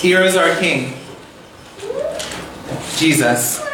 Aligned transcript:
Here 0.00 0.20
is 0.20 0.36
our 0.36 0.54
King, 0.56 0.92
Jesus. 2.96 3.64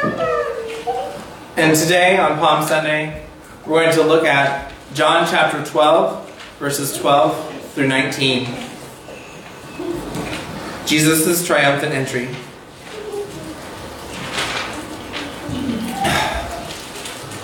And 1.57 1.77
today, 1.77 2.17
on 2.17 2.39
Palm 2.39 2.67
Sunday, 2.67 3.27
we're 3.67 3.83
going 3.83 3.95
to 3.97 4.05
look 4.05 4.25
at 4.25 4.73
John 4.95 5.27
chapter 5.29 5.65
12, 5.65 6.57
verses 6.61 6.97
12 6.97 7.65
through 7.73 7.89
19. 7.89 8.47
Jesus' 10.87 11.45
triumphant 11.45 11.93
entry. 11.93 12.29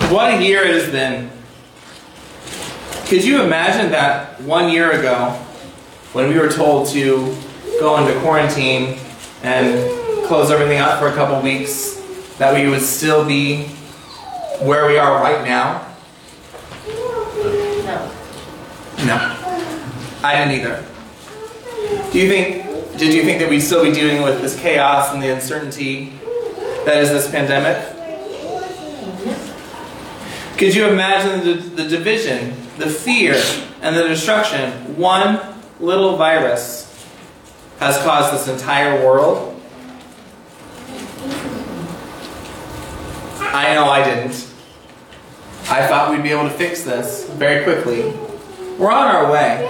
What 0.09 0.35
a 0.35 0.41
year 0.41 0.63
it 0.63 0.75
has 0.75 0.89
been. 0.89 1.29
Could 3.07 3.25
you 3.25 3.41
imagine 3.41 3.91
that 3.91 4.39
one 4.41 4.71
year 4.71 4.91
ago, 4.97 5.31
when 6.13 6.29
we 6.29 6.39
were 6.39 6.49
told 6.49 6.87
to 6.89 7.35
go 7.79 7.97
into 7.97 8.19
quarantine 8.19 8.97
and 9.43 10.25
close 10.25 10.51
everything 10.51 10.79
up 10.79 10.99
for 10.99 11.07
a 11.07 11.13
couple 11.13 11.41
weeks, 11.41 11.95
that 12.37 12.53
we 12.53 12.69
would 12.69 12.81
still 12.81 13.25
be 13.25 13.63
where 14.61 14.87
we 14.87 14.97
are 14.97 15.21
right 15.21 15.45
now? 15.45 15.87
No. 17.85 18.11
No. 19.05 19.35
I 20.23 20.35
didn't 20.35 20.59
either. 20.59 20.85
Do 22.11 22.19
you 22.19 22.27
think, 22.27 22.97
did 22.97 23.13
you 23.13 23.23
think 23.23 23.39
that 23.39 23.49
we'd 23.49 23.61
still 23.61 23.83
be 23.83 23.91
dealing 23.91 24.21
with 24.21 24.41
this 24.41 24.59
chaos 24.59 25.13
and 25.13 25.23
the 25.23 25.33
uncertainty 25.33 26.13
that 26.85 26.97
is 26.97 27.09
this 27.09 27.29
pandemic? 27.31 27.95
Could 30.57 30.75
you 30.75 30.87
imagine 30.87 31.45
the, 31.45 31.83
the 31.83 31.87
division, 31.87 32.53
the 32.77 32.89
fear, 32.89 33.41
and 33.81 33.95
the 33.95 34.07
destruction 34.09 34.97
one 34.97 35.39
little 35.79 36.17
virus 36.17 36.88
has 37.79 37.97
caused 37.99 38.33
this 38.33 38.47
entire 38.47 39.05
world? 39.05 39.55
I 43.39 43.73
know 43.73 43.85
I 43.85 44.03
didn't. 44.03 44.47
I 45.69 45.87
thought 45.87 46.11
we'd 46.11 46.23
be 46.23 46.31
able 46.31 46.43
to 46.43 46.49
fix 46.55 46.83
this 46.83 47.29
very 47.31 47.63
quickly. 47.63 48.13
We're 48.77 48.91
on 48.91 49.07
our 49.07 49.31
way. 49.31 49.65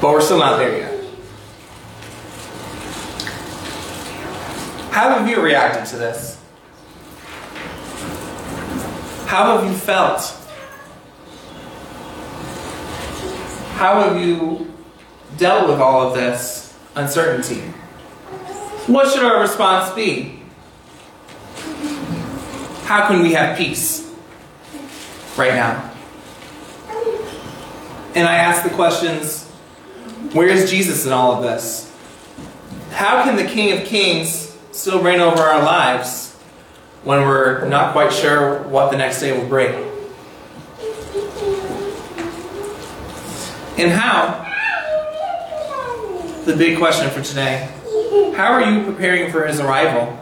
But 0.00 0.12
we're 0.12 0.20
still 0.20 0.38
not 0.38 0.56
there 0.56 0.78
yet. 0.78 1.04
How 4.90 5.10
have 5.10 5.28
you 5.28 5.40
reacted 5.40 5.86
to 5.86 5.96
this? 5.96 6.40
How 9.26 9.58
have 9.58 9.70
you 9.70 9.76
felt? 9.76 10.39
How 13.80 14.02
have 14.02 14.22
you 14.22 14.70
dealt 15.38 15.70
with 15.70 15.80
all 15.80 16.06
of 16.06 16.14
this 16.14 16.76
uncertainty? 16.96 17.62
What 18.86 19.10
should 19.10 19.24
our 19.24 19.40
response 19.40 19.90
be? 19.94 20.42
How 22.84 23.08
can 23.08 23.22
we 23.22 23.32
have 23.32 23.56
peace 23.56 24.14
right 25.34 25.54
now? 25.54 25.90
And 28.14 28.28
I 28.28 28.34
ask 28.34 28.64
the 28.64 28.74
questions 28.74 29.48
where 30.34 30.48
is 30.48 30.70
Jesus 30.70 31.06
in 31.06 31.12
all 31.12 31.36
of 31.36 31.42
this? 31.42 31.90
How 32.90 33.24
can 33.24 33.36
the 33.36 33.44
King 33.44 33.78
of 33.78 33.86
Kings 33.86 34.58
still 34.72 35.02
reign 35.02 35.20
over 35.20 35.40
our 35.40 35.62
lives 35.62 36.34
when 37.02 37.22
we're 37.22 37.66
not 37.66 37.92
quite 37.92 38.12
sure 38.12 38.62
what 38.64 38.90
the 38.90 38.98
next 38.98 39.20
day 39.20 39.32
will 39.32 39.48
bring? 39.48 39.89
And 43.80 43.90
how? 43.90 44.44
The 46.44 46.54
big 46.54 46.76
question 46.76 47.08
for 47.08 47.22
today. 47.22 47.66
How 48.36 48.52
are 48.52 48.60
you 48.60 48.84
preparing 48.84 49.32
for 49.32 49.46
his 49.46 49.58
arrival? 49.58 50.18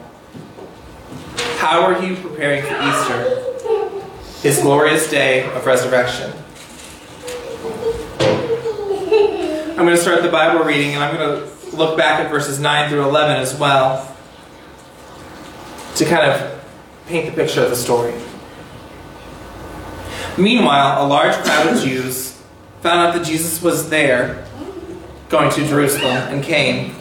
How 1.57 1.83
are 1.83 2.01
you 2.01 2.15
preparing 2.15 2.63
for 2.63 2.75
Easter? 2.81 4.47
His 4.47 4.61
glorious 4.61 5.11
day 5.11 5.43
of 5.53 5.67
resurrection. 5.67 6.33
I'm 9.71 9.85
going 9.85 9.97
to 9.97 9.97
start 9.97 10.23
the 10.23 10.31
Bible 10.31 10.65
reading 10.65 10.95
and 10.95 11.03
I'm 11.03 11.17
going 11.17 11.41
to 11.41 11.77
look 11.77 11.99
back 11.99 12.21
at 12.21 12.31
verses 12.31 12.61
9 12.61 12.91
through 12.91 13.03
11 13.09 13.39
as 13.39 13.59
well 13.59 14.17
to 15.97 16.05
kind 16.05 16.31
of 16.31 16.65
paint 17.09 17.35
the 17.35 17.43
picture 17.43 17.65
of 17.65 17.71
the 17.71 17.77
story. 17.77 18.15
Meanwhile, 20.37 21.05
a 21.05 21.07
large 21.09 21.35
crowd 21.35 21.75
of 21.75 21.83
Jews 21.83 22.28
found 22.81 23.01
out 23.01 23.15
that 23.15 23.27
Jesus 23.27 23.63
was 23.63 23.91
there 23.91 24.47
going 25.29 25.51
to 25.53 25.67
Jerusalem 25.67 26.17
and 26.29 26.43
came, 26.43 26.95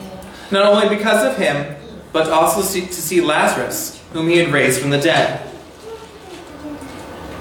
not 0.52 0.66
only 0.66 0.96
because 0.96 1.24
of 1.24 1.38
him, 1.38 1.76
but 2.12 2.30
also 2.30 2.62
to 2.62 2.94
see 2.94 3.22
Lazarus, 3.22 4.02
whom 4.14 4.28
he 4.28 4.38
had 4.38 4.50
raised 4.50 4.82
from 4.82 4.90
the 4.90 5.00
dead. 5.00 5.48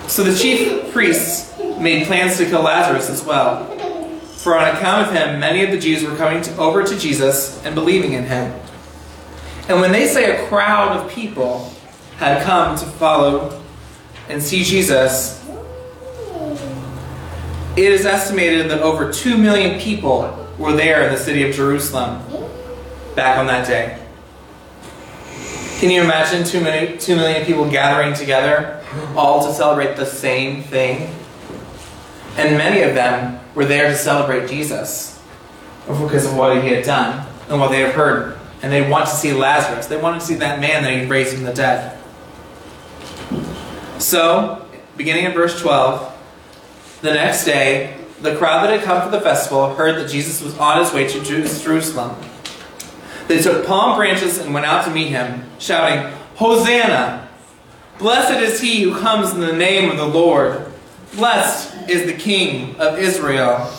So 0.06 0.22
the 0.22 0.36
chief 0.36 0.92
priests 0.92 1.58
made 1.78 2.06
plans 2.06 2.36
to 2.38 2.46
kill 2.46 2.62
Lazarus 2.62 3.10
as 3.10 3.24
well. 3.24 3.66
For 4.36 4.56
on 4.56 4.76
account 4.76 5.08
of 5.08 5.12
him, 5.12 5.40
many 5.40 5.64
of 5.64 5.70
the 5.72 5.78
Jews 5.78 6.04
were 6.04 6.14
coming 6.16 6.42
to, 6.42 6.56
over 6.56 6.84
to 6.84 6.98
Jesus 6.98 7.64
and 7.64 7.74
believing 7.74 8.12
in 8.12 8.24
him. 8.24 8.52
And 9.68 9.80
when 9.80 9.90
they 9.90 10.06
say 10.06 10.36
a 10.36 10.48
crowd 10.48 10.96
of 10.96 11.10
people 11.10 11.72
had 12.18 12.44
come 12.44 12.76
to 12.76 12.84
follow 12.84 13.60
and 14.28 14.42
see 14.42 14.62
Jesus, 14.62 15.44
it 17.76 17.92
is 17.92 18.06
estimated 18.06 18.70
that 18.70 18.80
over 18.80 19.12
2 19.12 19.36
million 19.36 19.78
people 19.78 20.48
were 20.58 20.72
there 20.72 21.06
in 21.06 21.12
the 21.12 21.18
city 21.18 21.48
of 21.48 21.54
Jerusalem 21.54 22.22
back 23.14 23.38
on 23.38 23.46
that 23.46 23.66
day. 23.66 24.02
Can 25.78 25.90
you 25.90 26.02
imagine 26.02 26.42
2 26.42 26.62
million, 26.62 26.98
2 26.98 27.16
million 27.16 27.44
people 27.44 27.70
gathering 27.70 28.14
together, 28.14 28.82
all 29.14 29.46
to 29.46 29.52
celebrate 29.52 29.96
the 29.96 30.06
same 30.06 30.62
thing? 30.62 31.14
And 32.38 32.56
many 32.56 32.80
of 32.80 32.94
them 32.94 33.40
were 33.54 33.66
there 33.66 33.88
to 33.88 33.94
celebrate 33.94 34.48
Jesus 34.48 35.22
because 35.86 36.24
of 36.24 36.34
what 36.34 36.62
he 36.62 36.70
had 36.70 36.84
done 36.84 37.26
and 37.50 37.60
what 37.60 37.70
they 37.70 37.80
had 37.80 37.94
heard. 37.94 38.38
And 38.62 38.72
they 38.72 38.88
want 38.88 39.06
to 39.08 39.14
see 39.14 39.34
Lazarus. 39.34 39.86
They 39.86 40.00
wanted 40.00 40.20
to 40.20 40.26
see 40.26 40.36
that 40.36 40.60
man 40.60 40.82
that 40.82 40.94
he 40.94 41.04
raised 41.04 41.34
from 41.34 41.44
the 41.44 41.52
dead. 41.52 41.98
So, 43.98 44.66
beginning 44.96 45.26
in 45.26 45.32
verse 45.32 45.60
12, 45.60 46.15
the 47.06 47.14
next 47.14 47.44
day, 47.44 47.96
the 48.20 48.36
crowd 48.36 48.64
that 48.64 48.70
had 48.70 48.82
come 48.82 49.02
for 49.02 49.16
the 49.16 49.20
festival 49.20 49.74
heard 49.74 49.96
that 49.96 50.10
Jesus 50.10 50.42
was 50.42 50.56
on 50.58 50.78
his 50.78 50.92
way 50.92 51.06
to 51.06 51.22
Jerusalem. 51.22 52.16
They 53.28 53.40
took 53.40 53.66
palm 53.66 53.96
branches 53.96 54.38
and 54.38 54.52
went 54.52 54.66
out 54.66 54.84
to 54.84 54.90
meet 54.90 55.08
him, 55.08 55.44
shouting, 55.58 56.12
Hosanna! 56.36 57.28
Blessed 57.98 58.42
is 58.42 58.60
he 58.60 58.82
who 58.82 58.98
comes 58.98 59.32
in 59.32 59.40
the 59.40 59.52
name 59.52 59.90
of 59.90 59.96
the 59.96 60.06
Lord. 60.06 60.70
Blessed 61.14 61.88
is 61.88 62.06
the 62.06 62.12
King 62.12 62.76
of 62.76 62.98
Israel. 62.98 63.72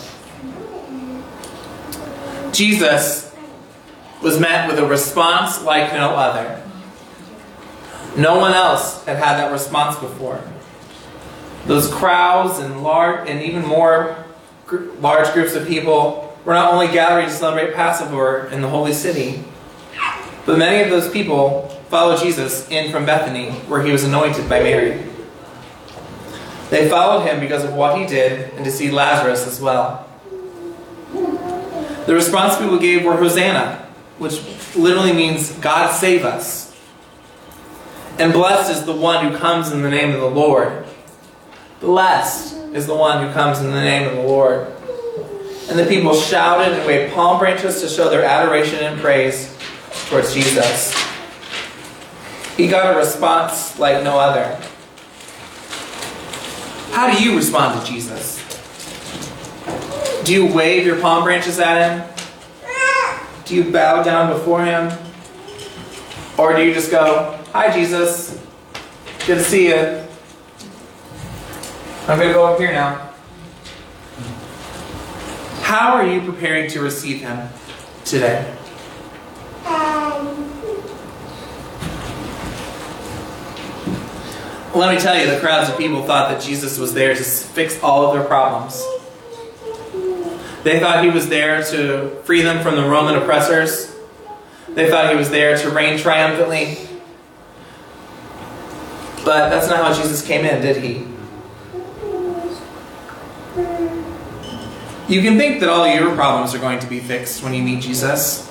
Jesus 2.52 3.32
was 4.22 4.40
met 4.40 4.68
with 4.68 4.78
a 4.78 4.86
response 4.86 5.62
like 5.62 5.92
no 5.92 6.10
other. 6.10 6.62
No 8.16 8.38
one 8.38 8.52
else 8.52 9.04
had 9.04 9.18
had 9.18 9.36
that 9.36 9.52
response 9.52 9.96
before. 9.98 10.42
Those 11.66 11.92
crowds 11.92 12.58
and 12.58 12.82
large 12.82 13.28
and 13.28 13.42
even 13.42 13.64
more 13.66 14.24
gr- 14.66 14.90
large 15.00 15.32
groups 15.32 15.54
of 15.54 15.66
people 15.66 16.36
were 16.44 16.54
not 16.54 16.72
only 16.72 16.86
gathering 16.88 17.26
to 17.26 17.32
celebrate 17.32 17.74
Passover 17.74 18.46
in 18.46 18.62
the 18.62 18.68
holy 18.68 18.92
city, 18.92 19.44
but 20.46 20.58
many 20.58 20.82
of 20.82 20.88
those 20.88 21.10
people 21.10 21.68
followed 21.90 22.20
Jesus 22.20 22.68
in 22.70 22.90
from 22.90 23.04
Bethany, 23.04 23.50
where 23.68 23.82
he 23.82 23.92
was 23.92 24.04
anointed 24.04 24.48
by 24.48 24.62
Mary. 24.62 25.04
They 26.70 26.88
followed 26.88 27.26
him 27.26 27.40
because 27.40 27.64
of 27.64 27.74
what 27.74 27.98
he 27.98 28.06
did 28.06 28.52
and 28.54 28.64
to 28.64 28.70
see 28.70 28.90
Lazarus 28.90 29.46
as 29.46 29.60
well. 29.60 30.08
The 31.12 32.14
response 32.14 32.56
people 32.58 32.78
gave 32.78 33.04
were 33.04 33.16
Hosanna, 33.16 33.86
which 34.18 34.40
literally 34.74 35.12
means 35.12 35.52
God 35.52 35.92
save 35.92 36.24
us. 36.24 36.74
And 38.18 38.32
blessed 38.32 38.70
is 38.70 38.84
the 38.84 38.94
one 38.94 39.30
who 39.30 39.36
comes 39.36 39.70
in 39.70 39.82
the 39.82 39.90
name 39.90 40.12
of 40.12 40.20
the 40.20 40.30
Lord. 40.30 40.86
Blessed 41.80 42.56
is 42.74 42.86
the 42.86 42.94
one 42.94 43.26
who 43.26 43.32
comes 43.32 43.60
in 43.60 43.66
the 43.66 43.80
name 43.80 44.08
of 44.08 44.16
the 44.16 44.22
Lord. 44.22 44.66
And 45.68 45.78
the 45.78 45.86
people 45.86 46.14
shouted 46.14 46.72
and 46.72 46.86
waved 46.86 47.14
palm 47.14 47.38
branches 47.38 47.80
to 47.82 47.88
show 47.88 48.08
their 48.10 48.24
adoration 48.24 48.80
and 48.80 49.00
praise 49.00 49.56
towards 50.08 50.34
Jesus. 50.34 50.94
He 52.56 52.68
got 52.68 52.94
a 52.94 52.98
response 52.98 53.78
like 53.78 54.02
no 54.02 54.18
other. 54.18 54.60
How 56.90 57.12
do 57.16 57.22
you 57.22 57.36
respond 57.36 57.80
to 57.80 57.86
Jesus? 57.86 58.42
Do 60.24 60.32
you 60.32 60.52
wave 60.52 60.84
your 60.84 61.00
palm 61.00 61.22
branches 61.22 61.60
at 61.60 61.90
him? 61.90 62.14
Do 63.44 63.54
you 63.54 63.70
bow 63.70 64.02
down 64.02 64.32
before 64.32 64.64
him? 64.64 64.92
Or 66.36 66.56
do 66.56 66.62
you 66.62 66.74
just 66.74 66.90
go, 66.90 67.38
Hi, 67.52 67.72
Jesus. 67.72 68.38
Good 69.26 69.36
to 69.36 69.44
see 69.44 69.68
you. 69.68 70.07
I'm 72.08 72.16
going 72.18 72.28
to 72.28 72.34
go 72.34 72.46
up 72.46 72.58
here 72.58 72.72
now. 72.72 73.12
How 75.60 75.92
are 75.92 76.06
you 76.06 76.22
preparing 76.22 76.70
to 76.70 76.80
receive 76.80 77.20
him 77.20 77.50
today? 78.06 78.54
Let 84.74 84.94
me 84.94 84.98
tell 84.98 85.18
you, 85.18 85.30
the 85.30 85.38
crowds 85.38 85.68
of 85.68 85.76
people 85.76 86.02
thought 86.02 86.30
that 86.30 86.40
Jesus 86.40 86.78
was 86.78 86.94
there 86.94 87.14
to 87.14 87.22
fix 87.22 87.78
all 87.82 88.06
of 88.06 88.14
their 88.14 88.24
problems. 88.24 88.82
They 90.64 90.80
thought 90.80 91.04
he 91.04 91.10
was 91.10 91.28
there 91.28 91.62
to 91.64 92.22
free 92.24 92.40
them 92.40 92.62
from 92.62 92.76
the 92.76 92.88
Roman 92.88 93.16
oppressors. 93.16 93.94
They 94.70 94.88
thought 94.88 95.10
he 95.10 95.16
was 95.16 95.28
there 95.28 95.58
to 95.58 95.70
reign 95.70 95.98
triumphantly. 95.98 96.78
But 99.26 99.50
that's 99.50 99.68
not 99.68 99.84
how 99.84 99.92
Jesus 99.92 100.26
came 100.26 100.46
in, 100.46 100.62
did 100.62 100.78
he? 100.78 101.17
You 105.08 105.22
can 105.22 105.38
think 105.38 105.60
that 105.60 105.70
all 105.70 105.88
your 105.88 106.14
problems 106.14 106.54
are 106.54 106.58
going 106.58 106.80
to 106.80 106.86
be 106.86 107.00
fixed 107.00 107.42
when 107.42 107.54
you 107.54 107.62
meet 107.62 107.80
Jesus. 107.80 108.46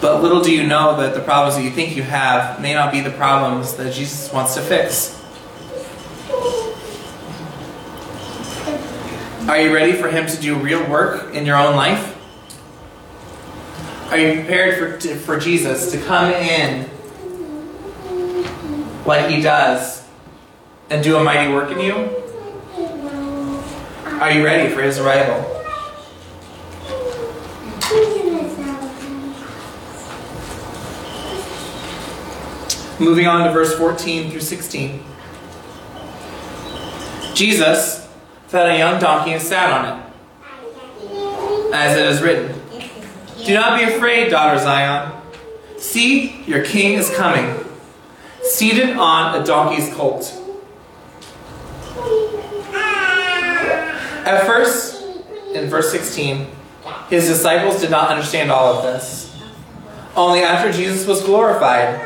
But 0.00 0.22
little 0.22 0.42
do 0.42 0.50
you 0.50 0.66
know 0.66 0.96
that 0.96 1.12
the 1.12 1.20
problems 1.20 1.56
that 1.56 1.62
you 1.62 1.70
think 1.70 1.94
you 1.94 2.02
have 2.02 2.58
may 2.58 2.72
not 2.72 2.90
be 2.90 3.00
the 3.00 3.10
problems 3.10 3.74
that 3.74 3.92
Jesus 3.92 4.32
wants 4.32 4.54
to 4.54 4.62
fix. 4.62 5.22
Are 9.46 9.60
you 9.60 9.74
ready 9.74 9.92
for 9.92 10.08
Him 10.08 10.26
to 10.26 10.40
do 10.40 10.56
real 10.56 10.88
work 10.88 11.34
in 11.34 11.44
your 11.44 11.56
own 11.56 11.76
life? 11.76 12.16
Are 14.10 14.16
you 14.16 14.36
prepared 14.36 15.02
for, 15.02 15.18
for 15.18 15.38
Jesus 15.38 15.92
to 15.92 16.00
come 16.00 16.32
in 16.32 16.88
like 19.04 19.28
He 19.28 19.42
does 19.42 20.02
and 20.88 21.04
do 21.04 21.18
a 21.18 21.22
mighty 21.22 21.52
work 21.52 21.70
in 21.70 21.80
you? 21.80 22.21
Are 24.22 24.30
you 24.30 24.44
ready 24.44 24.72
for 24.72 24.80
His 24.82 25.00
arrival? 25.00 25.40
Moving 33.00 33.26
on 33.26 33.44
to 33.44 33.52
verse 33.52 33.76
14 33.76 34.30
through 34.30 34.40
16. 34.42 35.02
Jesus 37.34 38.08
fed 38.46 38.70
a 38.70 38.78
young 38.78 39.00
donkey 39.00 39.32
and 39.32 39.42
sat 39.42 39.72
on 39.72 39.98
it, 39.98 41.74
as 41.74 41.98
it 41.98 42.06
is 42.06 42.22
written 42.22 42.54
Do 43.44 43.54
not 43.54 43.76
be 43.76 43.92
afraid, 43.92 44.30
daughter 44.30 44.56
Zion. 44.60 45.20
See, 45.78 46.44
your 46.44 46.64
king 46.64 46.92
is 46.92 47.10
coming, 47.16 47.64
seated 48.42 48.96
on 48.96 49.42
a 49.42 49.44
donkey's 49.44 49.92
colt. 49.92 50.41
At 54.24 54.46
first, 54.46 55.02
in 55.54 55.68
verse 55.68 55.90
16, 55.90 56.46
his 57.10 57.26
disciples 57.26 57.80
did 57.80 57.90
not 57.90 58.08
understand 58.10 58.50
all 58.50 58.74
of 58.74 58.82
this. 58.84 59.36
Only 60.14 60.40
after 60.40 60.70
Jesus 60.70 61.06
was 61.06 61.22
glorified 61.22 62.00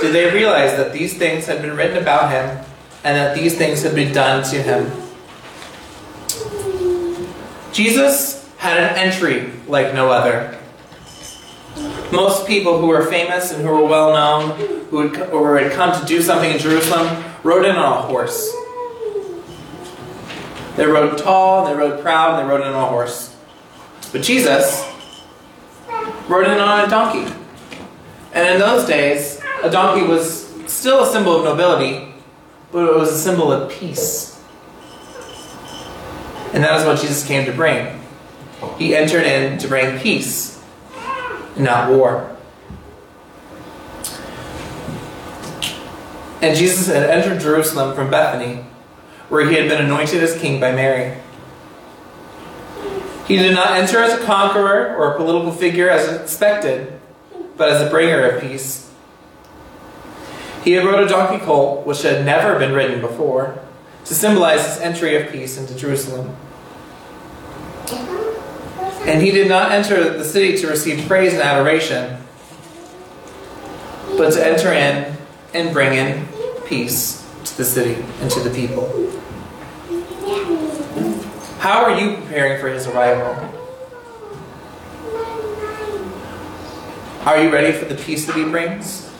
did 0.00 0.14
they 0.14 0.32
realize 0.32 0.76
that 0.76 0.92
these 0.92 1.16
things 1.16 1.46
had 1.46 1.62
been 1.62 1.76
written 1.76 1.98
about 1.98 2.30
him 2.30 2.64
and 3.04 3.16
that 3.16 3.36
these 3.36 3.56
things 3.56 3.82
had 3.82 3.94
been 3.94 4.12
done 4.12 4.42
to 4.44 4.62
him. 4.62 4.90
Jesus 7.72 8.50
had 8.56 8.76
an 8.76 8.96
entry 8.96 9.52
like 9.68 9.94
no 9.94 10.10
other. 10.10 10.58
Most 12.12 12.46
people 12.46 12.80
who 12.80 12.88
were 12.88 13.06
famous 13.06 13.52
and 13.52 13.62
who 13.62 13.68
were 13.68 13.84
well 13.84 14.12
known, 14.12 14.58
who 14.88 15.08
had, 15.08 15.30
or 15.30 15.58
had 15.58 15.72
come 15.72 15.98
to 15.98 16.06
do 16.06 16.20
something 16.20 16.50
in 16.50 16.58
Jerusalem, 16.58 17.24
rode 17.44 17.64
in 17.64 17.76
on 17.76 17.98
a 17.98 18.02
horse. 18.02 18.52
They 20.80 20.86
rode 20.86 21.18
tall, 21.18 21.66
and 21.66 21.68
they 21.68 21.78
rode 21.78 22.00
proud, 22.00 22.40
and 22.40 22.48
they 22.48 22.50
rode 22.50 22.62
in 22.62 22.68
on 22.68 22.84
a 22.84 22.86
horse. 22.86 23.36
But 24.12 24.22
Jesus 24.22 24.82
rode 26.26 26.46
in 26.46 26.58
on 26.58 26.86
a 26.86 26.88
donkey. 26.88 27.30
And 28.32 28.48
in 28.48 28.58
those 28.58 28.88
days, 28.88 29.42
a 29.62 29.68
donkey 29.68 30.06
was 30.06 30.48
still 30.72 31.02
a 31.02 31.06
symbol 31.06 31.36
of 31.36 31.44
nobility, 31.44 32.14
but 32.72 32.88
it 32.88 32.96
was 32.96 33.12
a 33.12 33.18
symbol 33.18 33.52
of 33.52 33.70
peace. 33.70 34.42
And 36.54 36.64
that 36.64 36.80
is 36.80 36.86
what 36.86 36.98
Jesus 36.98 37.26
came 37.26 37.44
to 37.44 37.52
bring. 37.52 38.00
He 38.78 38.96
entered 38.96 39.24
in 39.24 39.58
to 39.58 39.68
bring 39.68 39.98
peace, 39.98 40.64
not 41.58 41.90
war. 41.90 42.34
And 46.40 46.56
Jesus 46.56 46.86
had 46.86 47.02
entered 47.02 47.38
Jerusalem 47.38 47.94
from 47.94 48.10
Bethany, 48.10 48.64
where 49.30 49.48
he 49.48 49.54
had 49.54 49.68
been 49.68 49.82
anointed 49.82 50.22
as 50.22 50.38
king 50.38 50.60
by 50.60 50.72
Mary. 50.72 51.16
He 53.26 53.36
did 53.36 53.54
not 53.54 53.78
enter 53.78 54.02
as 54.02 54.20
a 54.20 54.24
conqueror 54.24 54.96
or 54.96 55.12
a 55.12 55.16
political 55.16 55.52
figure 55.52 55.88
as 55.88 56.20
expected, 56.20 57.00
but 57.56 57.68
as 57.70 57.80
a 57.80 57.88
bringer 57.88 58.28
of 58.28 58.42
peace. 58.42 58.90
He 60.64 60.72
had 60.72 60.84
rode 60.84 61.04
a 61.04 61.08
donkey 61.08 61.42
colt, 61.44 61.86
which 61.86 62.02
had 62.02 62.26
never 62.26 62.58
been 62.58 62.72
ridden 62.72 63.00
before, 63.00 63.58
to 64.04 64.14
symbolize 64.14 64.66
his 64.66 64.78
entry 64.78 65.14
of 65.16 65.30
peace 65.30 65.56
into 65.56 65.76
Jerusalem. 65.76 66.36
And 69.06 69.22
he 69.22 69.30
did 69.30 69.48
not 69.48 69.70
enter 69.70 70.18
the 70.18 70.24
city 70.24 70.58
to 70.58 70.66
receive 70.66 71.06
praise 71.06 71.32
and 71.32 71.42
adoration, 71.42 72.20
but 74.18 74.32
to 74.32 74.44
enter 74.44 74.72
in 74.72 75.16
and 75.54 75.72
bring 75.72 75.96
in 75.96 76.26
peace 76.66 77.24
to 77.44 77.56
the 77.56 77.64
city 77.64 78.04
and 78.20 78.30
to 78.32 78.40
the 78.40 78.50
people. 78.50 79.19
How 81.60 81.84
are 81.84 81.98
you 81.98 82.16
preparing 82.16 82.60
for 82.60 82.68
his 82.68 82.86
arrival? 82.86 83.36
Are 87.26 87.42
you 87.42 87.52
ready 87.52 87.72
for 87.72 87.84
the 87.84 87.94
peace 87.94 88.26
that 88.26 88.34
he 88.34 88.44
brings? 88.44 89.10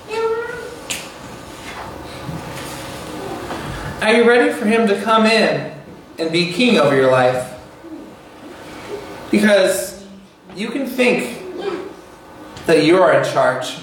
Are 4.00 4.14
you 4.14 4.26
ready 4.26 4.50
for 4.50 4.64
Him 4.64 4.88
to 4.88 4.98
come 5.02 5.26
in 5.26 5.78
and 6.18 6.32
be 6.32 6.50
king 6.54 6.78
over 6.78 6.96
your 6.96 7.10
life? 7.10 7.52
Because 9.30 10.06
you 10.56 10.70
can 10.70 10.86
think 10.86 11.38
that 12.64 12.86
you 12.86 13.02
are 13.02 13.12
in 13.12 13.24
charge 13.24 13.76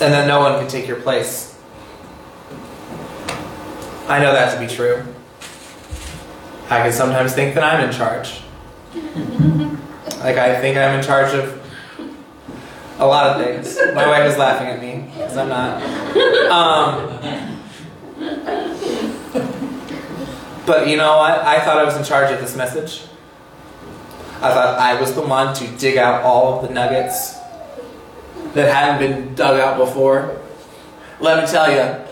and 0.00 0.14
that 0.14 0.26
no 0.26 0.40
one 0.40 0.58
can 0.58 0.68
take 0.68 0.88
your 0.88 1.00
place. 1.02 1.60
I 4.08 4.18
know 4.20 4.32
that 4.32 4.54
to 4.54 4.58
be 4.58 4.74
true. 4.74 5.04
I 6.70 6.82
can 6.82 6.92
sometimes 6.92 7.32
think 7.34 7.54
that 7.54 7.64
I'm 7.64 7.88
in 7.88 7.94
charge. 7.94 8.40
like 10.20 10.36
I 10.36 10.60
think 10.60 10.76
I'm 10.76 10.98
in 10.98 11.04
charge 11.04 11.34
of 11.34 11.58
a 12.98 13.06
lot 13.06 13.30
of 13.30 13.44
things. 13.44 13.78
My 13.94 14.06
wife 14.06 14.30
is 14.30 14.36
laughing 14.36 14.68
at 14.68 14.80
me 14.80 15.10
because 15.14 15.36
I'm 15.36 15.48
not. 15.48 15.82
Um, 16.50 17.58
but 20.66 20.88
you 20.88 20.96
know 20.96 21.16
what? 21.16 21.40
I 21.40 21.60
thought 21.60 21.78
I 21.78 21.84
was 21.84 21.96
in 21.96 22.04
charge 22.04 22.32
of 22.32 22.40
this 22.40 22.56
message. 22.56 23.04
I 24.36 24.52
thought 24.52 24.78
I 24.78 25.00
was 25.00 25.14
the 25.14 25.22
one 25.22 25.54
to 25.54 25.66
dig 25.78 25.96
out 25.96 26.22
all 26.22 26.60
of 26.60 26.68
the 26.68 26.74
nuggets 26.74 27.36
that 28.54 28.74
hadn't 28.74 28.98
been 28.98 29.34
dug 29.34 29.58
out 29.58 29.78
before. 29.78 30.40
Let 31.20 31.42
me 31.42 31.50
tell 31.50 31.70
you, 31.70 32.04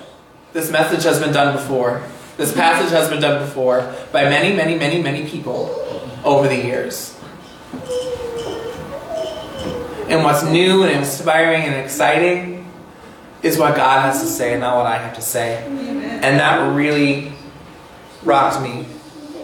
this 0.53 0.71
message 0.71 1.05
has 1.05 1.21
been 1.21 1.33
done 1.33 1.55
before. 1.55 2.03
This 2.37 2.53
passage 2.53 2.91
has 2.91 3.09
been 3.09 3.21
done 3.21 3.43
before 3.43 3.95
by 4.13 4.25
many, 4.25 4.55
many, 4.55 4.77
many, 4.77 5.03
many 5.03 5.27
people 5.27 5.83
over 6.23 6.49
the 6.49 6.57
years. 6.57 7.19
And 10.09 10.23
what's 10.23 10.45
new 10.45 10.83
and 10.83 10.93
inspiring 10.93 11.63
and 11.63 11.75
exciting 11.75 12.71
is 13.43 13.59
what 13.59 13.75
God 13.75 14.03
has 14.03 14.21
to 14.21 14.27
say, 14.27 14.59
not 14.59 14.77
what 14.77 14.87
I 14.87 14.99
have 14.99 15.15
to 15.17 15.23
say. 15.23 15.65
And 15.65 16.39
that 16.39 16.75
really 16.75 17.33
rocked 18.23 18.61
me 18.63 18.87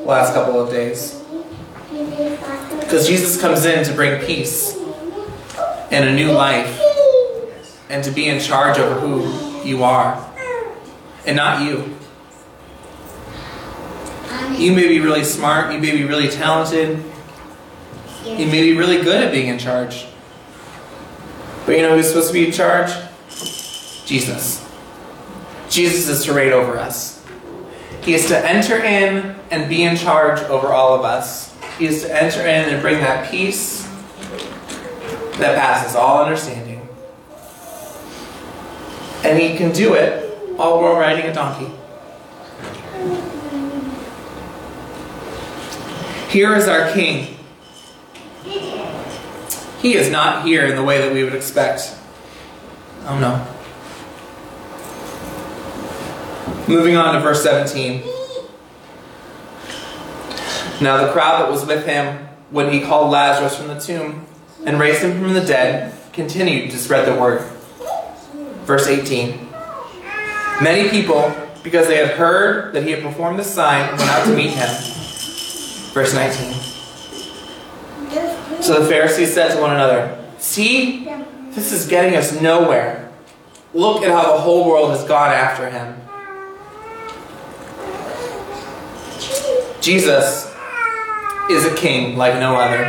last 0.04 0.34
couple 0.34 0.60
of 0.60 0.70
days. 0.70 1.22
Because 2.80 3.06
Jesus 3.06 3.40
comes 3.40 3.64
in 3.64 3.84
to 3.84 3.94
bring 3.94 4.24
peace 4.24 4.76
and 5.90 6.08
a 6.08 6.14
new 6.14 6.32
life 6.32 6.80
and 7.88 8.04
to 8.04 8.10
be 8.10 8.28
in 8.28 8.40
charge 8.40 8.78
over 8.78 9.00
who 9.00 9.66
you 9.66 9.82
are 9.82 10.30
and 11.26 11.36
not 11.36 11.62
you. 11.62 11.96
You 14.58 14.72
may 14.72 14.88
be 14.88 15.00
really 15.00 15.24
smart, 15.24 15.72
you 15.72 15.80
may 15.80 15.92
be 15.92 16.04
really 16.04 16.28
talented, 16.28 17.02
you 18.24 18.46
may 18.46 18.62
be 18.62 18.76
really 18.76 19.02
good 19.02 19.24
at 19.24 19.32
being 19.32 19.48
in 19.48 19.58
charge. 19.58 20.06
But 21.66 21.76
you 21.76 21.82
know 21.82 21.96
who's 21.96 22.08
supposed 22.08 22.28
to 22.28 22.32
be 22.32 22.46
in 22.46 22.52
charge? 22.52 22.92
Jesus. 24.06 24.68
Jesus 25.68 26.08
is 26.08 26.24
to 26.26 26.32
reign 26.32 26.52
over 26.52 26.78
us. 26.78 27.24
He 28.02 28.14
is 28.14 28.26
to 28.28 28.38
enter 28.38 28.76
in 28.82 29.36
and 29.50 29.68
be 29.68 29.84
in 29.84 29.96
charge 29.96 30.40
over 30.40 30.68
all 30.68 30.94
of 30.94 31.04
us. 31.04 31.54
He 31.78 31.86
is 31.86 32.02
to 32.02 32.22
enter 32.22 32.40
in 32.40 32.72
and 32.72 32.82
bring 32.82 32.98
that 32.98 33.30
peace 33.30 33.84
that 35.38 35.58
passes 35.58 35.96
all 35.96 36.22
understanding. 36.22 36.86
And 39.24 39.38
he 39.38 39.56
can 39.56 39.72
do 39.72 39.94
it 39.94 40.56
while 40.56 40.80
we're 40.80 40.98
riding 40.98 41.26
a 41.26 41.32
donkey. 41.32 41.72
Here 46.32 46.54
is 46.56 46.66
our 46.66 46.90
king. 46.92 47.36
He 49.82 49.94
is 49.94 50.10
not 50.10 50.46
here 50.46 50.64
in 50.64 50.76
the 50.76 50.82
way 50.82 50.96
that 50.96 51.12
we 51.12 51.24
would 51.24 51.34
expect. 51.34 51.94
Oh 53.04 53.18
no. 53.18 53.46
Moving 56.66 56.96
on 56.96 57.12
to 57.12 57.20
verse 57.20 57.42
17. 57.42 58.02
Now 60.80 61.04
the 61.04 61.12
crowd 61.12 61.42
that 61.42 61.50
was 61.50 61.66
with 61.66 61.84
him 61.84 62.26
when 62.50 62.72
he 62.72 62.80
called 62.80 63.10
Lazarus 63.10 63.54
from 63.54 63.68
the 63.68 63.78
tomb 63.78 64.24
and 64.64 64.80
raised 64.80 65.02
him 65.02 65.20
from 65.20 65.34
the 65.34 65.44
dead 65.44 65.92
continued 66.14 66.70
to 66.70 66.78
spread 66.78 67.06
the 67.06 67.20
word. 67.20 67.42
Verse 68.64 68.86
18. 68.86 69.50
Many 70.62 70.88
people, 70.88 71.34
because 71.62 71.88
they 71.88 71.98
had 71.98 72.16
heard 72.16 72.72
that 72.72 72.84
he 72.84 72.90
had 72.92 73.02
performed 73.02 73.38
the 73.38 73.44
sign, 73.44 73.90
went 73.98 74.08
out 74.08 74.24
to 74.24 74.34
meet 74.34 74.50
him. 74.50 75.01
Verse 75.92 76.14
19. 76.14 76.54
So 78.62 78.80
the 78.80 78.86
Pharisees 78.88 79.34
said 79.34 79.54
to 79.54 79.60
one 79.60 79.72
another, 79.72 80.18
See, 80.38 81.04
this 81.50 81.72
is 81.72 81.86
getting 81.86 82.16
us 82.16 82.40
nowhere. 82.40 83.12
Look 83.74 84.02
at 84.02 84.10
how 84.10 84.32
the 84.32 84.40
whole 84.40 84.68
world 84.68 84.90
has 84.90 85.04
gone 85.04 85.30
after 85.30 85.68
him. 85.68 85.96
Jesus 89.82 90.50
is 91.50 91.66
a 91.66 91.74
king 91.74 92.16
like 92.16 92.38
no 92.38 92.56
other. 92.56 92.84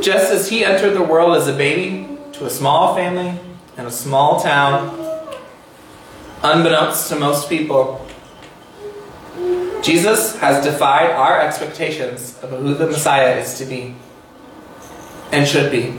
Just 0.00 0.32
as 0.32 0.48
he 0.48 0.64
entered 0.64 0.94
the 0.94 1.02
world 1.02 1.36
as 1.36 1.48
a 1.48 1.52
baby 1.52 2.16
to 2.32 2.46
a 2.46 2.50
small 2.50 2.94
family 2.94 3.38
in 3.76 3.84
a 3.84 3.90
small 3.90 4.40
town, 4.40 4.96
unbeknownst 6.42 7.08
to 7.08 7.16
most 7.16 7.48
people, 7.48 8.07
Jesus 9.88 10.36
has 10.36 10.62
defied 10.62 11.12
our 11.12 11.40
expectations 11.40 12.38
of 12.42 12.50
who 12.50 12.74
the 12.74 12.88
Messiah 12.88 13.38
is 13.38 13.56
to 13.56 13.64
be 13.64 13.94
and 15.32 15.48
should 15.48 15.72
be. 15.72 15.98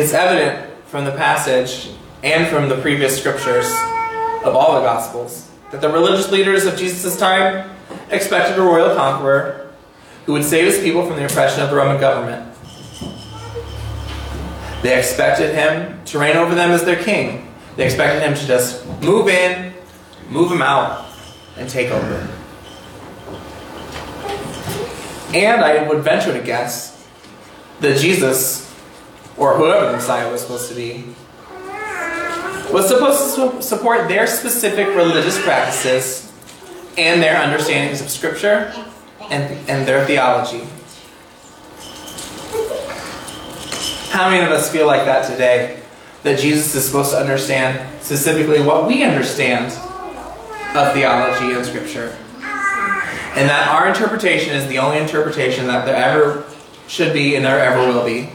It's 0.00 0.12
evident 0.12 0.72
from 0.84 1.04
the 1.04 1.10
passage 1.10 1.90
and 2.22 2.46
from 2.46 2.68
the 2.68 2.76
previous 2.76 3.18
scriptures 3.18 3.66
of 4.44 4.54
all 4.54 4.76
the 4.76 4.82
Gospels 4.82 5.50
that 5.72 5.80
the 5.80 5.88
religious 5.88 6.30
leaders 6.30 6.66
of 6.66 6.76
Jesus' 6.76 7.18
time 7.18 7.68
expected 8.12 8.56
a 8.56 8.62
royal 8.62 8.94
conqueror 8.94 9.72
who 10.24 10.34
would 10.34 10.44
save 10.44 10.66
his 10.66 10.78
people 10.78 11.04
from 11.04 11.16
the 11.16 11.24
oppression 11.24 11.64
of 11.64 11.70
the 11.70 11.74
Roman 11.74 12.00
government. 12.00 12.54
They 14.84 14.96
expected 14.96 15.52
him 15.52 16.04
to 16.04 16.18
reign 16.20 16.36
over 16.36 16.54
them 16.54 16.70
as 16.70 16.84
their 16.84 17.02
king. 17.02 17.52
They 17.74 17.86
expected 17.86 18.22
him 18.22 18.34
to 18.34 18.46
just 18.46 18.86
move 19.02 19.26
in, 19.26 19.74
move 20.28 20.50
them 20.50 20.62
out, 20.62 21.06
and 21.56 21.68
take 21.68 21.90
over. 21.90 22.28
And 25.34 25.62
I 25.62 25.86
would 25.88 26.02
venture 26.02 26.32
to 26.32 26.42
guess 26.42 27.06
that 27.80 27.98
Jesus, 27.98 28.72
or 29.36 29.56
whoever 29.56 29.86
the 29.86 29.92
Messiah 29.92 30.30
was 30.30 30.40
supposed 30.42 30.68
to 30.68 30.74
be, 30.74 31.04
was 32.72 32.88
supposed 32.88 33.36
to 33.36 33.62
support 33.62 34.08
their 34.08 34.26
specific 34.26 34.88
religious 34.88 35.40
practices 35.42 36.32
and 36.98 37.22
their 37.22 37.36
understandings 37.40 38.00
of 38.00 38.08
Scripture 38.08 38.72
and, 39.30 39.68
and 39.68 39.86
their 39.86 40.04
theology. 40.06 40.66
How 44.10 44.30
many 44.30 44.44
of 44.44 44.50
us 44.50 44.70
feel 44.70 44.86
like 44.86 45.04
that 45.04 45.30
today? 45.30 45.80
That 46.22 46.38
Jesus 46.38 46.74
is 46.74 46.86
supposed 46.86 47.10
to 47.10 47.18
understand 47.18 48.02
specifically 48.02 48.60
what 48.62 48.86
we 48.86 49.04
understand 49.04 49.72
of 50.76 50.92
theology 50.92 51.54
and 51.54 51.64
Scripture. 51.64 52.16
And 53.34 53.48
that 53.48 53.68
our 53.68 53.88
interpretation 53.88 54.54
is 54.54 54.66
the 54.68 54.78
only 54.78 54.98
interpretation 54.98 55.66
that 55.66 55.84
there 55.84 55.96
ever 55.96 56.44
should 56.88 57.12
be 57.12 57.36
and 57.36 57.44
there 57.44 57.60
ever 57.60 57.86
will 57.86 58.04
be. 58.04 58.30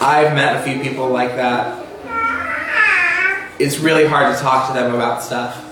I've 0.00 0.34
met 0.34 0.56
a 0.56 0.62
few 0.62 0.82
people 0.82 1.08
like 1.08 1.36
that. 1.36 1.84
It's 3.58 3.78
really 3.78 4.06
hard 4.06 4.34
to 4.34 4.40
talk 4.40 4.68
to 4.68 4.74
them 4.74 4.94
about 4.94 5.22
stuff 5.22 5.62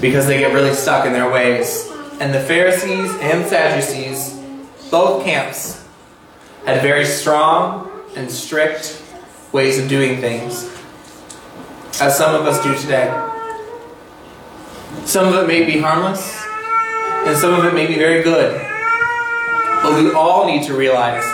because 0.00 0.26
they 0.26 0.38
get 0.38 0.52
really 0.52 0.74
stuck 0.74 1.06
in 1.06 1.12
their 1.12 1.30
ways. 1.30 1.88
And 2.20 2.34
the 2.34 2.40
Pharisees 2.40 3.10
and 3.20 3.46
Sadducees, 3.46 4.38
both 4.90 5.24
camps, 5.24 5.86
had 6.66 6.82
very 6.82 7.04
strong 7.04 7.90
and 8.16 8.30
strict 8.30 9.02
ways 9.52 9.78
of 9.78 9.88
doing 9.88 10.20
things, 10.20 10.64
as 12.00 12.16
some 12.16 12.34
of 12.34 12.46
us 12.46 12.62
do 12.62 12.74
today. 12.76 13.08
Some 15.04 15.28
of 15.28 15.44
it 15.44 15.46
may 15.46 15.64
be 15.64 15.78
harmless, 15.78 16.42
and 17.26 17.36
some 17.36 17.52
of 17.52 17.64
it 17.64 17.74
may 17.74 17.86
be 17.86 17.96
very 17.96 18.22
good. 18.22 18.58
But 19.82 20.02
we 20.02 20.12
all 20.12 20.46
need 20.46 20.64
to 20.66 20.74
realize 20.74 21.24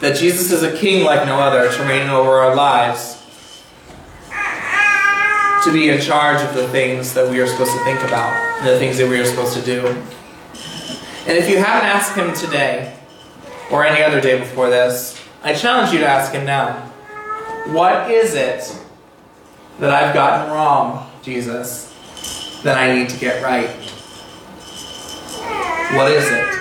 that 0.00 0.16
Jesus 0.16 0.52
is 0.52 0.62
a 0.62 0.76
king 0.76 1.04
like 1.04 1.26
no 1.26 1.38
other 1.38 1.70
to 1.70 1.82
reign 1.84 2.08
over 2.08 2.30
our 2.30 2.54
lives, 2.54 3.14
to 5.64 5.72
be 5.72 5.90
in 5.90 6.00
charge 6.00 6.40
of 6.42 6.54
the 6.54 6.68
things 6.68 7.12
that 7.14 7.30
we 7.30 7.40
are 7.40 7.46
supposed 7.46 7.72
to 7.72 7.84
think 7.84 8.00
about, 8.00 8.32
and 8.60 8.68
the 8.68 8.78
things 8.78 8.98
that 8.98 9.08
we 9.08 9.20
are 9.20 9.24
supposed 9.24 9.54
to 9.54 9.62
do. 9.62 9.86
And 11.26 11.36
if 11.36 11.48
you 11.50 11.58
haven't 11.58 11.88
asked 11.88 12.16
him 12.16 12.32
today, 12.34 12.96
or 13.70 13.84
any 13.84 14.02
other 14.02 14.20
day 14.20 14.38
before 14.38 14.70
this, 14.70 15.20
I 15.42 15.54
challenge 15.54 15.92
you 15.92 15.98
to 15.98 16.06
ask 16.06 16.32
him 16.32 16.46
now. 16.46 16.72
What 17.66 18.10
is 18.10 18.34
it 18.34 18.80
that 19.78 19.90
I've 19.90 20.14
gotten 20.14 20.52
wrong, 20.52 21.10
Jesus, 21.22 21.92
that 22.62 22.78
I 22.78 22.94
need 22.94 23.10
to 23.10 23.18
get 23.18 23.42
right? 23.42 23.68
What 25.94 26.10
is 26.10 26.30
it? 26.30 26.56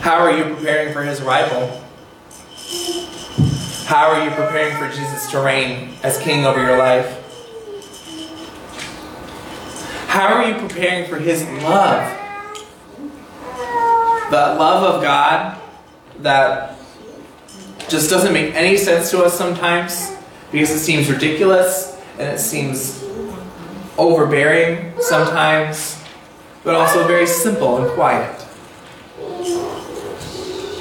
How 0.00 0.18
are 0.18 0.36
you 0.36 0.54
preparing 0.54 0.92
for 0.92 1.02
his 1.02 1.20
arrival? 1.20 1.80
How 3.86 4.10
are 4.10 4.24
you 4.24 4.30
preparing 4.30 4.76
for 4.76 4.88
Jesus 4.94 5.30
to 5.30 5.40
reign 5.40 5.94
as 6.02 6.18
king 6.18 6.44
over 6.44 6.60
your 6.60 6.76
life? 6.76 7.20
How 10.08 10.34
are 10.34 10.48
you 10.48 10.54
preparing 10.56 11.08
for 11.08 11.18
his 11.18 11.44
love? 11.62 12.20
The 14.30 14.36
love 14.36 14.94
of 14.94 15.02
God 15.02 15.60
that 16.20 16.78
just 17.88 18.10
doesn't 18.10 18.32
make 18.32 18.54
any 18.54 18.76
sense 18.76 19.10
to 19.10 19.22
us 19.22 19.36
sometimes 19.36 20.12
because 20.50 20.70
it 20.70 20.78
seems 20.78 21.10
ridiculous 21.10 22.00
and 22.18 22.28
it 22.28 22.38
seems 22.38 23.04
overbearing 23.98 24.92
sometimes, 25.00 26.02
but 26.62 26.74
also 26.74 27.06
very 27.06 27.26
simple 27.26 27.84
and 27.84 27.90
quiet. 27.92 28.40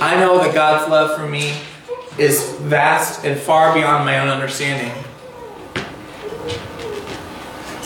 I 0.01 0.15
know 0.19 0.37
that 0.39 0.53
God's 0.53 0.89
love 0.89 1.19
for 1.19 1.27
me 1.27 1.53
is 2.17 2.51
vast 2.59 3.25
and 3.25 3.39
far 3.39 3.73
beyond 3.73 4.05
my 4.05 4.19
own 4.19 4.27
understanding. 4.27 4.91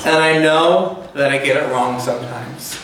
And 0.05 0.15
I 0.15 0.39
know 0.39 1.07
that 1.13 1.31
I 1.31 1.37
get 1.37 1.57
it 1.57 1.71
wrong 1.71 1.99
sometimes. 1.99 2.81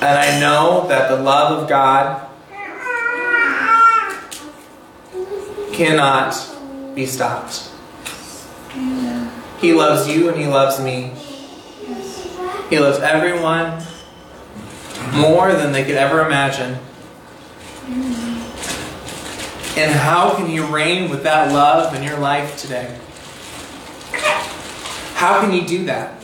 And 0.00 0.18
I 0.18 0.40
know 0.40 0.86
that 0.88 1.10
the 1.10 1.22
love 1.22 1.62
of 1.62 1.68
God 1.68 2.29
cannot 5.80 6.36
be 6.94 7.06
stopped. 7.06 7.70
He 9.62 9.72
loves 9.72 10.06
you 10.06 10.28
and 10.28 10.38
He 10.38 10.46
loves 10.46 10.78
me. 10.78 11.10
He 12.68 12.78
loves 12.78 12.98
everyone 12.98 13.82
more 15.14 15.54
than 15.54 15.72
they 15.72 15.84
could 15.84 15.94
ever 15.94 16.20
imagine. 16.20 16.76
And 19.78 19.90
how 19.90 20.34
can 20.36 20.50
you 20.50 20.66
reign 20.66 21.08
with 21.08 21.22
that 21.22 21.50
love 21.50 21.94
in 21.94 22.02
your 22.02 22.18
life 22.18 22.58
today? 22.58 22.98
How 25.14 25.40
can 25.40 25.50
you 25.54 25.66
do 25.66 25.86
that? 25.86 26.22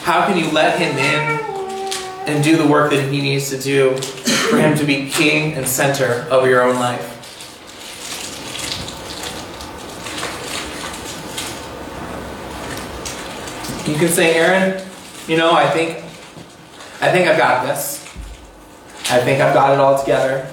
How 0.00 0.26
can 0.26 0.38
you 0.38 0.50
let 0.50 0.78
Him 0.78 0.96
in 0.96 2.26
and 2.26 2.42
do 2.42 2.56
the 2.56 2.66
work 2.66 2.90
that 2.92 3.12
He 3.12 3.20
needs 3.20 3.50
to 3.50 3.58
do 3.60 3.98
for 3.98 4.56
Him 4.56 4.78
to 4.78 4.84
be 4.86 5.10
king 5.10 5.52
and 5.52 5.68
center 5.68 6.26
of 6.30 6.46
your 6.46 6.62
own 6.62 6.76
life? 6.76 7.15
You 13.86 13.94
can 13.94 14.08
say, 14.08 14.34
Aaron, 14.34 14.84
you 15.28 15.36
know, 15.36 15.52
I 15.52 15.70
think 15.70 15.98
I 17.00 17.12
think 17.12 17.28
I've 17.28 17.38
got 17.38 17.66
this. 17.66 18.02
I 19.10 19.20
think 19.20 19.40
I've 19.40 19.54
got 19.54 19.72
it 19.72 19.78
all 19.78 19.96
together. 19.98 20.46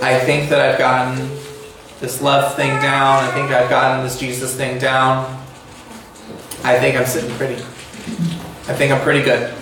I 0.00 0.18
think 0.20 0.50
that 0.50 0.60
I've 0.60 0.78
gotten 0.78 1.28
this 2.00 2.22
love 2.22 2.54
thing 2.54 2.70
down. 2.80 3.24
I 3.24 3.30
think 3.32 3.50
I've 3.50 3.68
gotten 3.68 4.04
this 4.04 4.18
Jesus 4.20 4.54
thing 4.54 4.78
down. 4.78 5.24
I 6.62 6.78
think 6.78 6.96
I'm 6.96 7.06
sitting 7.06 7.34
pretty. 7.36 7.54
I 7.54 8.74
think 8.74 8.92
I'm 8.92 9.00
pretty 9.00 9.22
good. 9.22 9.52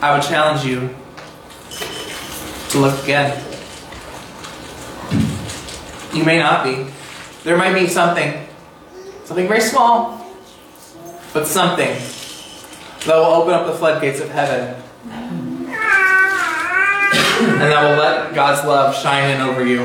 I 0.00 0.14
would 0.14 0.22
challenge 0.22 0.64
you 0.64 0.94
to 2.70 2.78
look 2.78 3.02
again. 3.02 3.55
You 6.16 6.24
may 6.24 6.38
not 6.38 6.64
be. 6.64 6.86
There 7.44 7.58
might 7.58 7.74
be 7.74 7.86
something, 7.86 8.32
something 9.24 9.46
very 9.46 9.60
small, 9.60 10.26
but 11.34 11.46
something 11.46 11.94
that 13.04 13.14
will 13.14 13.34
open 13.34 13.52
up 13.52 13.66
the 13.66 13.74
floodgates 13.74 14.20
of 14.20 14.30
heaven. 14.30 14.82
And 17.38 17.60
that 17.60 17.82
will 17.82 17.98
let 17.98 18.34
God's 18.34 18.66
love 18.66 18.96
shine 18.96 19.28
in 19.36 19.42
over 19.42 19.62
you 19.66 19.82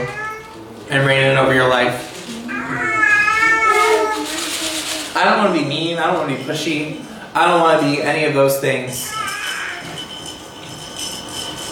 and 0.90 1.06
reign 1.06 1.32
in 1.32 1.38
over 1.38 1.54
your 1.54 1.68
life. 1.68 2.08
I 5.14 5.26
don't 5.26 5.38
want 5.40 5.54
to 5.54 5.62
be 5.62 5.68
mean. 5.68 5.98
I 5.98 6.08
don't 6.08 6.16
want 6.16 6.32
to 6.32 6.38
be 6.38 6.44
pushy. 6.50 7.04
I 7.36 7.46
don't 7.46 7.60
want 7.60 7.82
to 7.82 7.86
be 7.86 8.02
any 8.02 8.24
of 8.24 8.34
those 8.34 8.58
things. 8.62 9.12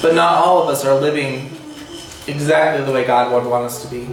But 0.02 0.16
not 0.16 0.34
all 0.44 0.62
of 0.62 0.68
us 0.70 0.84
are 0.84 1.00
living 1.00 1.50
exactly 2.28 2.86
the 2.86 2.92
way 2.92 3.06
God 3.06 3.32
would 3.32 3.50
want 3.50 3.64
us 3.64 3.82
to 3.84 3.88
be. 3.90 4.08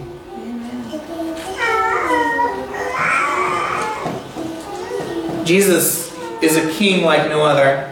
Jesus 5.47 6.13
is 6.43 6.55
a 6.57 6.69
king 6.73 7.05
like 7.05 7.29
no 7.29 7.45
other, 7.45 7.87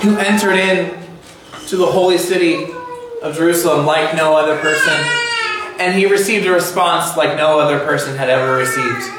who 0.00 0.16
entered 0.16 0.54
in 0.54 0.98
to 1.66 1.76
the 1.76 1.84
holy 1.84 2.16
city 2.16 2.72
of 3.22 3.36
Jerusalem 3.36 3.84
like 3.84 4.16
no 4.16 4.34
other 4.34 4.56
person, 4.58 4.94
and 5.78 5.94
he 5.94 6.06
received 6.06 6.46
a 6.46 6.50
response 6.50 7.18
like 7.18 7.36
no 7.36 7.60
other 7.60 7.80
person 7.80 8.16
had 8.16 8.30
ever 8.30 8.56
received. 8.56 9.10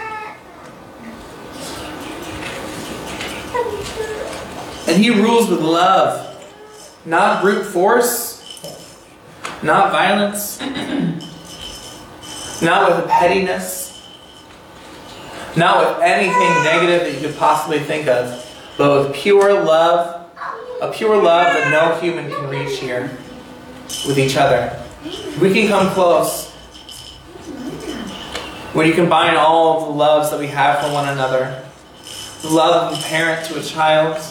And 4.87 5.03
he 5.03 5.11
rules 5.11 5.51
with 5.51 5.61
love, 5.61 6.35
not 7.05 7.43
brute 7.43 7.63
force, 7.63 8.41
not 9.61 9.91
violence, 9.91 10.59
not 12.61 12.95
with 12.95 13.07
pettiness, 13.07 13.82
not 15.55 15.79
with 15.79 16.03
anything 16.03 16.63
negative 16.63 17.01
that 17.01 17.13
you 17.13 17.27
could 17.27 17.37
possibly 17.37 17.79
think 17.79 18.07
of, 18.07 18.49
but 18.77 19.07
with 19.07 19.15
pure 19.15 19.63
love, 19.63 20.29
a 20.81 20.91
pure 20.91 21.21
love 21.21 21.53
that 21.53 21.71
no 21.71 21.99
human 21.99 22.31
can 22.31 22.49
reach 22.49 22.79
here 22.79 23.17
with 24.07 24.17
each 24.17 24.35
other. 24.35 24.79
We 25.39 25.53
can 25.53 25.67
come 25.67 25.93
close. 25.93 26.51
When 28.73 28.87
you 28.87 28.93
combine 28.93 29.35
all 29.35 29.85
the 29.85 29.91
loves 29.91 30.31
that 30.31 30.39
we 30.39 30.47
have 30.47 30.83
for 30.83 30.91
one 30.91 31.07
another, 31.07 31.63
the 32.41 32.49
love 32.49 32.93
of 32.93 32.99
a 32.99 33.01
parent 33.03 33.45
to 33.47 33.59
a 33.59 33.63
child, 33.63 34.21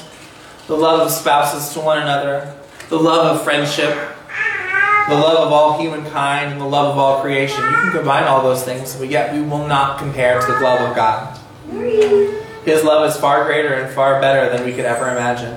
the 0.66 0.76
love 0.76 1.00
of 1.00 1.10
spouses 1.12 1.72
to 1.74 1.80
one 1.80 1.98
another, 1.98 2.54
the 2.88 2.98
love 2.98 3.36
of 3.36 3.44
friendship, 3.44 4.12
the 5.09 5.14
love 5.14 5.47
of 5.47 5.52
all 5.52 5.80
humankind, 5.80 6.52
and 6.52 6.61
the 6.61 6.66
love 6.66 6.92
of 6.92 6.99
all 6.99 7.21
creation. 7.21 7.62
You 7.64 7.71
can 7.71 7.92
combine 7.92 8.25
all 8.25 8.42
those 8.42 8.62
things, 8.64 8.94
but 8.97 9.09
yet 9.09 9.32
we 9.35 9.40
will 9.40 9.66
not 9.66 9.99
compare 9.99 10.40
to 10.40 10.47
the 10.47 10.61
love 10.61 10.90
of 10.90 10.97
God. 10.97 11.38
His 12.64 12.85
love 12.85 13.09
is 13.11 13.16
far 13.16 13.44
greater 13.44 13.75
and 13.75 13.92
far 13.92 14.21
better 14.21 14.56
than 14.56 14.64
we 14.64 14.73
could 14.73 14.85
ever 14.85 15.11
imagine. 15.11 15.56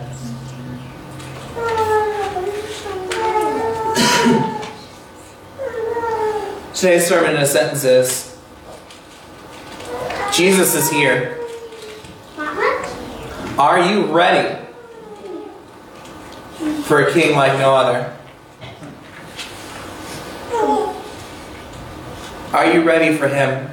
Today's 6.73 7.07
sermon 7.07 7.35
in 7.35 7.41
a 7.41 7.45
sentence 7.45 7.83
is 7.83 8.37
Jesus 10.33 10.75
is 10.75 10.91
here. 10.91 11.39
Are 13.57 13.89
you 13.89 14.05
ready 14.07 14.65
for 16.83 17.03
a 17.03 17.13
king 17.13 17.35
like 17.35 17.57
no 17.57 17.73
other? 17.73 18.13
Are 22.55 22.71
you 22.71 22.83
ready 22.83 23.17
for 23.17 23.27
him 23.27 23.69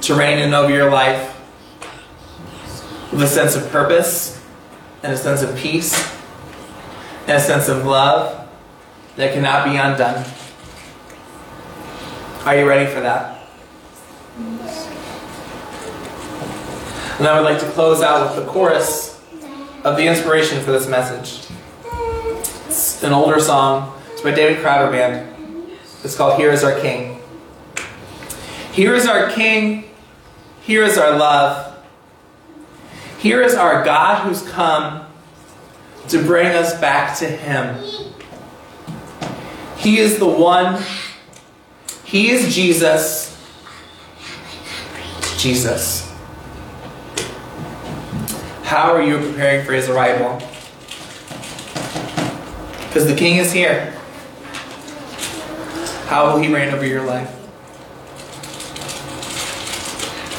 to 0.00 0.14
reign 0.16 0.40
in 0.40 0.52
over 0.52 0.74
your 0.74 0.90
life 0.90 1.40
with 3.12 3.22
a 3.22 3.28
sense 3.28 3.54
of 3.54 3.70
purpose 3.70 4.44
and 5.04 5.12
a 5.12 5.16
sense 5.16 5.42
of 5.42 5.56
peace 5.56 5.94
and 7.28 7.36
a 7.36 7.40
sense 7.40 7.68
of 7.68 7.86
love 7.86 8.48
that 9.14 9.32
cannot 9.34 9.66
be 9.66 9.76
undone? 9.76 10.26
Are 12.44 12.58
you 12.58 12.68
ready 12.68 12.92
for 12.92 13.02
that? 13.02 13.46
And 17.20 17.28
I 17.28 17.40
would 17.40 17.48
like 17.48 17.60
to 17.60 17.70
close 17.70 18.02
out 18.02 18.34
with 18.34 18.44
the 18.44 18.50
chorus 18.50 19.22
of 19.84 19.96
the 19.96 20.08
inspiration 20.08 20.60
for 20.60 20.72
this 20.72 20.88
message. 20.88 21.48
It's 22.66 23.00
an 23.04 23.12
older 23.12 23.38
song. 23.38 23.96
It's 24.10 24.22
by 24.22 24.32
David 24.32 24.60
Crowder 24.60 24.90
Band. 24.90 25.70
It's 26.02 26.16
called 26.16 26.36
Here 26.36 26.50
is 26.50 26.64
Our 26.64 26.80
King. 26.80 27.09
Here 28.80 28.94
is 28.94 29.04
our 29.04 29.28
King. 29.28 29.84
Here 30.62 30.82
is 30.82 30.96
our 30.96 31.14
love. 31.14 31.84
Here 33.18 33.42
is 33.42 33.54
our 33.54 33.84
God 33.84 34.24
who's 34.24 34.40
come 34.40 35.04
to 36.08 36.22
bring 36.24 36.46
us 36.46 36.80
back 36.80 37.14
to 37.18 37.26
Him. 37.26 37.76
He 39.76 39.98
is 39.98 40.18
the 40.18 40.26
one. 40.26 40.82
He 42.04 42.30
is 42.30 42.54
Jesus. 42.54 43.38
Jesus. 45.36 46.10
How 48.62 48.94
are 48.94 49.02
you 49.02 49.18
preparing 49.18 49.66
for 49.66 49.74
His 49.74 49.90
arrival? 49.90 50.38
Because 52.86 53.06
the 53.06 53.14
King 53.14 53.36
is 53.36 53.52
here. 53.52 53.90
How 56.06 56.32
will 56.32 56.40
He 56.40 56.50
reign 56.50 56.72
over 56.72 56.86
your 56.86 57.04
life? 57.04 57.39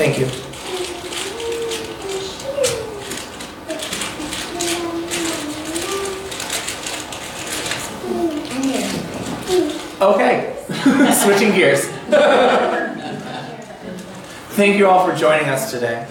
Thank 0.02 0.18
you. 0.18 0.26
Okay, 10.02 10.58
switching 11.24 11.52
gears. 11.52 11.86
Thank 14.56 14.78
you 14.80 14.88
all 14.88 15.08
for 15.08 15.16
joining 15.16 15.48
us 15.50 15.70
today. 15.70 16.08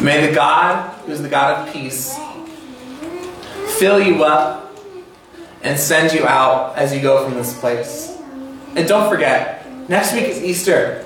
May 0.00 0.26
the 0.26 0.32
God, 0.34 0.88
who's 1.04 1.20
the 1.20 1.28
God 1.28 1.68
of 1.68 1.74
peace, 1.74 2.16
fill 3.78 4.00
you 4.00 4.24
up 4.24 4.74
and 5.62 5.78
send 5.78 6.18
you 6.18 6.26
out 6.26 6.78
as 6.78 6.94
you 6.94 7.02
go 7.02 7.26
from 7.26 7.34
this 7.34 7.60
place. 7.60 8.16
And 8.74 8.88
don't 8.88 9.10
forget, 9.10 9.70
next 9.90 10.14
week 10.14 10.24
is 10.24 10.42
Easter. 10.42 11.04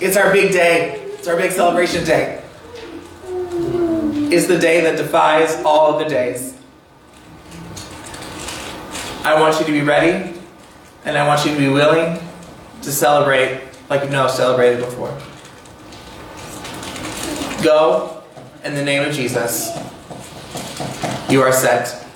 It's 0.00 0.16
our 0.16 0.32
big 0.32 0.52
day. 0.52 1.00
It's 1.14 1.26
our 1.26 1.36
big 1.36 1.50
celebration 1.50 2.04
day. 2.04 2.42
It's 4.30 4.46
the 4.46 4.58
day 4.58 4.82
that 4.82 4.96
defies 4.96 5.56
all 5.64 5.92
of 5.92 5.98
the 5.98 6.08
days. 6.08 6.54
I 9.24 9.38
want 9.40 9.58
you 9.58 9.66
to 9.66 9.72
be 9.72 9.80
ready, 9.80 10.38
and 11.04 11.18
I 11.18 11.26
want 11.26 11.44
you 11.44 11.52
to 11.52 11.58
be 11.58 11.68
willing 11.68 12.20
to 12.82 12.92
celebrate 12.92 13.60
like 13.90 14.02
you've 14.02 14.12
never 14.12 14.28
celebrated 14.28 14.84
before. 14.84 15.16
Go 17.64 18.22
in 18.64 18.74
the 18.74 18.84
name 18.84 19.08
of 19.08 19.12
Jesus. 19.12 19.76
You 21.28 21.42
are 21.42 21.52
set. 21.52 22.07